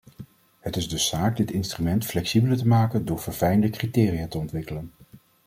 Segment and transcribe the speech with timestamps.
[0.59, 4.91] Het is dus zaak dit instrument flexibeler te maken door verfijnder criteria te ontwikkelen.